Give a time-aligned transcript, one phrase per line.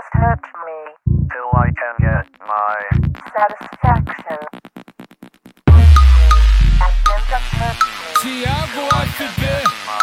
[0.00, 0.78] just hurt me.
[1.28, 2.78] till I can get my
[3.36, 4.38] Satisfaction.
[8.20, 8.84] Tiago
[9.16, 9.42] FB,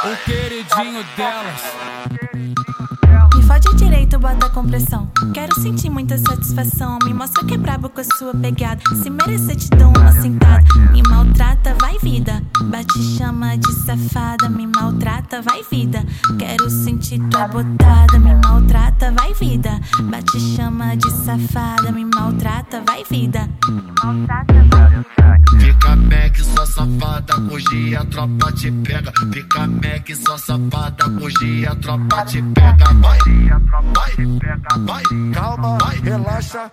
[0.04, 1.63] o queridinho delas.
[3.36, 5.10] Me fode direito, bota compressão.
[5.34, 7.00] Quero sentir muita satisfação.
[7.04, 8.82] Me mostra que é brabo com a sua pegada.
[9.02, 10.64] Se merecer, te dou uma sentada.
[10.91, 12.41] Me maltrata, vai vida.
[12.66, 14.50] Bate chama de safada.
[14.50, 14.68] Me
[15.28, 16.04] maltrata, vai vida.
[16.39, 18.20] Quero sentir tua botada.
[18.20, 19.80] Me maltrata, vai vida.
[20.04, 21.91] Bate chama de safada.
[21.91, 23.50] Me maltrata, vai vida.
[25.59, 29.12] Fica Mac, só safada, hoje a tropa te pega.
[29.34, 32.94] Fica Mac, só safada, hoje a tropa te pega.
[33.02, 33.20] Vai,
[33.94, 35.03] vai, vai,
[35.34, 36.72] calma, vai, relaxa.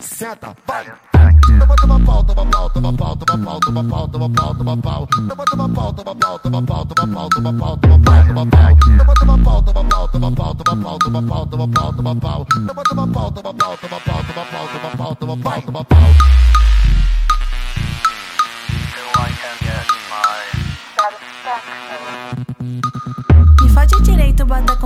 [0.00, 1.15] Senta, vai.
[1.46, 1.96] Toma,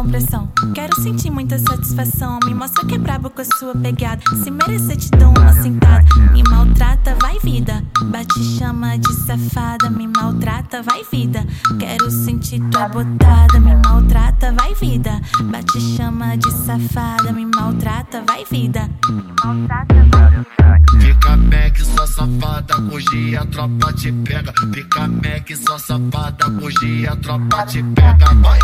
[0.02, 0.50] compressão.
[0.74, 2.38] Quero sentir muita satisfação.
[2.46, 4.22] Me mostra que é brabo com a sua pegada.
[4.42, 6.06] Se merecer, te dou uma sentada.
[6.32, 7.84] Me maltrata, vai vida.
[8.04, 9.90] Bate chama de safada.
[9.90, 11.44] Me maltrata, vai vida.
[11.78, 13.60] Quero sentir tua botada.
[13.60, 15.20] Me maltrata, vai vida.
[15.42, 17.30] Bate chama de safada.
[17.32, 18.88] Me maltrata, vai vida.
[19.06, 20.46] Me maltrata, vai vida.
[20.98, 21.36] Fica só
[22.20, 24.52] safada, hoje a tropa te pega.
[24.74, 28.26] Fica Mac, só safada, hoje a tropa te pega.
[28.42, 28.58] Vai,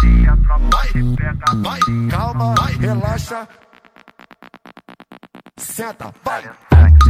[0.71, 3.49] vai, vai, calma, vai, relaxa.
[5.59, 6.43] Senta, vai.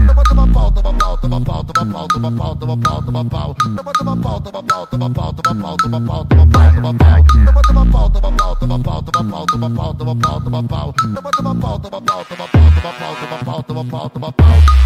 [0.07, 3.55] Toma, toma pau, toma pau, toma pau, toma pau, toma pau, toma pau, toma pau.
[3.55, 7.25] Toma, toma pau, toma pau, toma pau, toma pau, toma pau, toma pau, toma pau.
[7.47, 10.93] Toma, toma pau, toma pau, toma pau, toma pau, toma pau, toma pau, toma pau.
[10.93, 14.86] Toma, toma pau, toma pau, toma pau, toma pau, toma pau, toma pau, toma pau.